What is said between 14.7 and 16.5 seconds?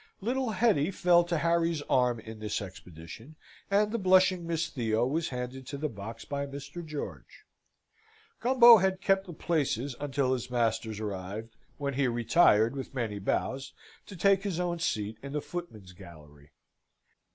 seat in the footman's gallery.